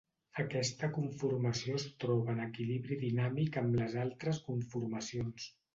[0.43, 5.53] Aquesta conformació es troba en equilibri dinàmic amb les altres conformacions.